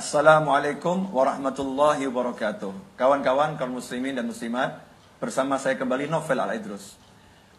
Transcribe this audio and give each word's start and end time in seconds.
Assalamualaikum 0.00 1.12
warahmatullahi 1.12 2.08
wabarakatuh. 2.08 2.96
Kawan-kawan 2.96 3.60
kaum 3.60 3.76
muslimin 3.76 4.16
dan 4.16 4.24
muslimat, 4.24 4.80
bersama 5.20 5.60
saya 5.60 5.76
kembali 5.76 6.08
Novel 6.08 6.40
Al-Idrus. 6.40 6.96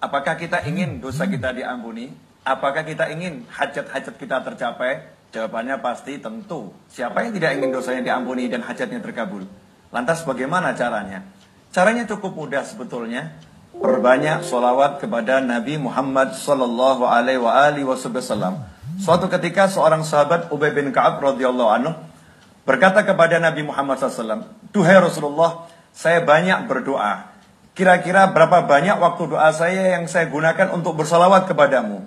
Apakah 0.00 0.40
kita 0.40 0.64
ingin 0.64 1.04
dosa 1.04 1.28
kita 1.28 1.52
diampuni? 1.52 2.08
Apakah 2.40 2.88
kita 2.88 3.12
ingin 3.12 3.44
hajat-hajat 3.44 4.16
kita 4.16 4.40
tercapai? 4.40 5.04
Jawabannya 5.36 5.84
pasti 5.84 6.16
tentu. 6.16 6.72
Siapa 6.88 7.28
yang 7.28 7.36
tidak 7.36 7.60
ingin 7.60 7.76
dosanya 7.76 8.08
diampuni 8.08 8.48
dan 8.48 8.64
hajatnya 8.64 9.04
terkabul? 9.04 9.44
Lantas 9.92 10.24
bagaimana 10.24 10.72
caranya? 10.72 11.20
Caranya 11.68 12.08
cukup 12.08 12.40
mudah 12.40 12.64
sebetulnya. 12.64 13.36
Perbanyak 13.76 14.48
solawat 14.48 14.96
kepada 14.96 15.44
Nabi 15.44 15.76
Muhammad 15.76 16.32
Sallallahu 16.32 17.04
Alaihi 17.04 17.84
Wasallam. 17.84 18.64
Suatu 18.96 19.28
ketika 19.28 19.68
seorang 19.68 20.00
sahabat 20.00 20.48
Ubay 20.48 20.72
bin 20.72 20.88
Kaab 20.88 21.20
radhiyallahu 21.20 21.72
anhu 21.76 21.92
berkata 22.64 23.04
kepada 23.04 23.40
Nabi 23.40 23.64
Muhammad 23.64 23.98
SAW, 23.98 24.46
Duhai 24.70 24.98
Rasulullah, 25.00 25.66
saya 25.90 26.22
banyak 26.22 26.66
berdoa. 26.70 27.30
Kira-kira 27.74 28.28
berapa 28.28 28.66
banyak 28.66 28.98
waktu 28.98 29.22
doa 29.30 29.50
saya 29.54 29.96
yang 29.98 30.04
saya 30.10 30.28
gunakan 30.28 30.74
untuk 30.74 30.98
bersalawat 31.00 31.48
kepadamu? 31.48 32.04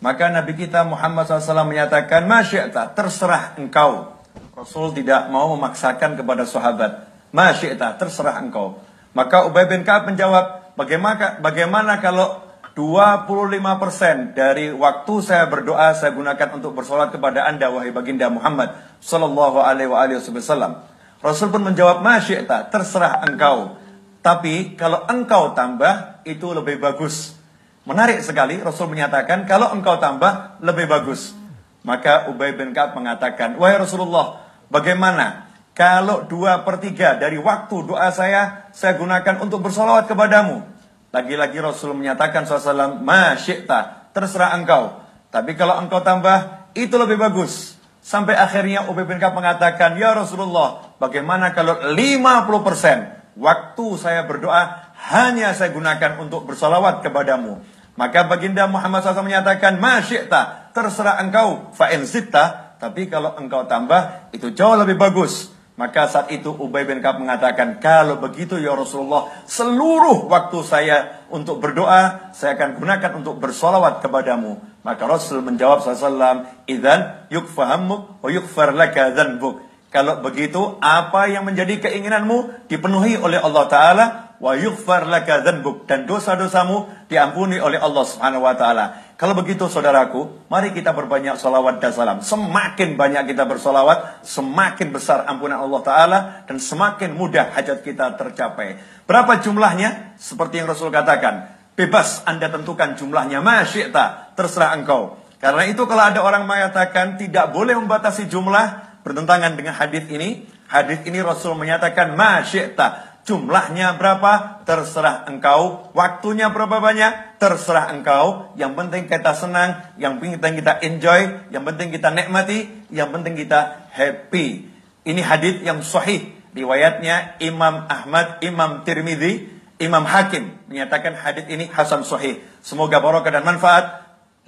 Maka 0.00 0.32
Nabi 0.32 0.56
kita 0.56 0.80
Muhammad 0.82 1.28
SAW 1.28 1.68
menyatakan, 1.68 2.24
Masya'ta, 2.24 2.96
terserah 2.96 3.52
engkau. 3.60 4.16
Rasul 4.56 4.96
tidak 4.96 5.28
mau 5.28 5.52
memaksakan 5.52 6.16
kepada 6.16 6.48
sahabat. 6.48 7.04
Masya'ta, 7.36 8.00
terserah 8.00 8.40
engkau. 8.40 8.80
Maka 9.12 9.44
Ubay 9.44 9.68
bin 9.68 9.84
Ka'ab 9.84 10.08
menjawab, 10.08 10.72
bagaimana, 10.78 11.36
bagaimana 11.44 12.00
kalau 12.00 12.49
25% 12.80 14.32
dari 14.32 14.72
waktu 14.72 15.14
saya 15.20 15.44
berdoa 15.52 15.92
saya 15.92 16.16
gunakan 16.16 16.48
untuk 16.56 16.72
bersolat 16.72 17.12
kepada 17.12 17.44
anda 17.44 17.68
wahai 17.68 17.92
baginda 17.92 18.32
Muhammad 18.32 18.72
Sallallahu 19.04 19.60
alaihi 19.60 19.92
wasallam. 19.92 20.80
Rasul 21.20 21.52
pun 21.52 21.60
menjawab, 21.60 22.00
Masya'ta, 22.00 22.72
terserah 22.72 23.20
engkau. 23.28 23.76
Tapi 24.24 24.72
kalau 24.80 25.04
engkau 25.04 25.52
tambah, 25.52 26.24
itu 26.24 26.48
lebih 26.56 26.80
bagus. 26.80 27.36
Menarik 27.84 28.24
sekali 28.24 28.56
Rasul 28.56 28.88
menyatakan 28.88 29.44
kalau 29.44 29.68
engkau 29.76 30.00
tambah 30.00 30.56
lebih 30.64 30.88
bagus. 30.88 31.36
Maka 31.84 32.32
Ubay 32.32 32.56
bin 32.56 32.72
Ka'ab 32.72 32.96
mengatakan, 32.96 33.60
wahai 33.60 33.76
Rasulullah, 33.76 34.40
bagaimana 34.72 35.52
kalau 35.76 36.24
dua 36.24 36.64
per 36.64 36.80
tiga 36.80 37.16
dari 37.16 37.36
waktu 37.36 37.76
doa 37.84 38.08
saya 38.12 38.68
saya 38.72 38.96
gunakan 38.96 39.44
untuk 39.44 39.64
bersolawat 39.64 40.08
kepadamu? 40.08 40.79
Lagi-lagi 41.10 41.58
Rasul 41.58 41.98
menyatakan 41.98 42.46
SAW, 42.46 43.02
Masyikta, 43.02 44.10
terserah 44.14 44.54
engkau. 44.54 45.02
Tapi 45.30 45.58
kalau 45.58 45.74
engkau 45.82 46.02
tambah, 46.06 46.70
itu 46.74 46.94
lebih 46.94 47.18
bagus. 47.18 47.74
Sampai 48.00 48.38
akhirnya 48.38 48.86
Ubay 48.86 49.04
bin 49.04 49.18
Ka'ab 49.18 49.34
mengatakan, 49.34 49.98
Ya 49.98 50.14
Rasulullah, 50.14 50.94
bagaimana 51.02 51.50
kalau 51.50 51.82
50% 51.82 53.36
waktu 53.36 53.86
saya 53.98 54.22
berdoa 54.24 54.94
hanya 55.10 55.50
saya 55.52 55.74
gunakan 55.74 56.22
untuk 56.22 56.46
bersalawat 56.46 57.02
kepadamu. 57.02 57.58
Maka 57.98 58.24
baginda 58.24 58.64
Muhammad 58.70 59.02
SAW 59.02 59.26
menyatakan, 59.26 59.82
Masyikta, 59.82 60.70
terserah 60.70 61.20
engkau, 61.20 61.74
fa'in 61.74 62.06
zitta, 62.06 62.78
tapi 62.80 63.10
kalau 63.10 63.36
engkau 63.36 63.66
tambah, 63.66 64.32
itu 64.32 64.54
jauh 64.54 64.78
lebih 64.78 64.96
bagus. 64.96 65.52
Maka 65.78 66.06
saat 66.10 66.28
itu 66.28 66.52
Ubay 66.52 66.84
bin 66.84 67.00
Ka'ab 67.00 67.24
mengatakan, 67.24 67.80
kalau 67.80 68.20
begitu 68.20 68.60
ya 68.60 68.76
Rasulullah, 68.76 69.32
seluruh 69.48 70.28
waktu 70.28 70.58
saya 70.60 71.24
untuk 71.32 71.58
berdoa, 71.62 72.32
saya 72.36 72.54
akan 72.58 72.76
gunakan 72.76 73.12
untuk 73.16 73.40
bersolawat 73.40 74.04
kepadamu. 74.04 74.60
Maka 74.84 75.08
Rasul 75.08 75.40
menjawab 75.40 75.80
SAW, 75.80 76.48
Idan 76.68 77.28
yukfahammuk 77.32 78.20
wa 78.20 78.28
yukfar 78.28 78.76
laka 78.76 79.12
dhanbuk. 79.12 79.60
Kalau 79.90 80.22
begitu, 80.22 80.78
apa 80.78 81.26
yang 81.26 81.48
menjadi 81.48 81.82
keinginanmu 81.82 82.70
dipenuhi 82.70 83.18
oleh 83.18 83.42
Allah 83.42 83.64
Ta'ala 83.66 84.06
wa 84.40 84.56
yughfar 84.56 85.04
laka 85.06 85.44
dan 85.44 86.08
dosa-dosamu 86.08 86.88
diampuni 87.06 87.60
oleh 87.60 87.76
Allah 87.76 88.04
Subhanahu 88.08 88.42
wa 88.42 88.56
taala. 88.56 89.10
Kalau 89.20 89.36
begitu 89.36 89.68
saudaraku, 89.68 90.48
mari 90.48 90.72
kita 90.72 90.96
berbanyak 90.96 91.36
salawat 91.36 91.76
dan 91.76 91.92
salam. 91.92 92.18
Semakin 92.24 92.96
banyak 92.96 93.28
kita 93.28 93.44
bersolawat, 93.44 94.24
semakin 94.24 94.88
besar 94.96 95.28
ampunan 95.28 95.60
Allah 95.60 95.80
Ta'ala 95.84 96.18
dan 96.48 96.56
semakin 96.56 97.12
mudah 97.12 97.52
hajat 97.52 97.84
kita 97.84 98.16
tercapai. 98.16 98.80
Berapa 99.04 99.44
jumlahnya? 99.44 100.16
Seperti 100.16 100.64
yang 100.64 100.72
Rasul 100.72 100.88
katakan, 100.88 101.52
bebas 101.76 102.24
Anda 102.24 102.48
tentukan 102.48 102.96
jumlahnya, 102.96 103.44
masyikta, 103.44 104.32
terserah 104.40 104.72
engkau. 104.72 105.20
Karena 105.36 105.68
itu 105.68 105.84
kalau 105.84 106.00
ada 106.00 106.24
orang 106.24 106.48
mengatakan 106.48 107.20
tidak 107.20 107.52
boleh 107.52 107.76
membatasi 107.76 108.24
jumlah, 108.24 109.00
bertentangan 109.04 109.52
dengan 109.52 109.76
hadis 109.76 110.08
ini. 110.08 110.48
Hadis 110.64 111.04
ini 111.04 111.20
Rasul 111.20 111.60
menyatakan 111.60 112.16
masyikta, 112.16 113.09
Jumlahnya 113.28 114.00
berapa? 114.00 114.64
Terserah 114.64 115.28
engkau. 115.28 115.92
Waktunya 115.92 116.48
berapa 116.48 116.80
banyak? 116.80 117.36
Terserah 117.36 117.92
engkau. 117.92 118.56
Yang 118.56 118.72
penting 118.76 119.02
kita 119.06 119.32
senang, 119.36 119.70
yang 120.00 120.16
penting 120.18 120.60
kita 120.60 120.80
enjoy, 120.80 121.20
yang 121.52 121.62
penting 121.62 121.92
kita 121.92 122.08
nikmati, 122.10 122.88
yang 122.88 123.12
penting 123.12 123.36
kita 123.36 123.90
happy. 123.92 124.68
Ini 125.04 125.20
hadis 125.20 125.60
yang 125.60 125.84
sahih. 125.84 126.32
Riwayatnya 126.50 127.38
Imam 127.38 127.86
Ahmad, 127.86 128.42
Imam 128.42 128.82
Tirmidzi, 128.82 129.60
Imam 129.80 130.04
Hakim 130.04 130.60
menyatakan 130.68 131.16
hadis 131.16 131.48
ini 131.48 131.64
hasan 131.72 132.04
sahih. 132.04 132.44
Semoga 132.60 133.00
barokah 133.00 133.32
dan 133.32 133.48
manfaat 133.48 133.99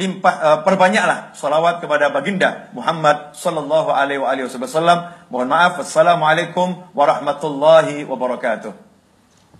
limpah 0.00 0.34
uh, 0.40 0.58
perbanyaklah 0.64 1.36
salawat 1.36 1.84
kepada 1.84 2.08
baginda 2.08 2.72
Muhammad 2.72 3.36
sallallahu 3.36 3.92
alaihi 3.92 4.18
wasallam. 4.48 5.12
Mohon 5.28 5.48
maaf. 5.52 5.72
Assalamualaikum 5.84 6.88
warahmatullahi 6.96 8.08
wabarakatuh. 8.08 8.89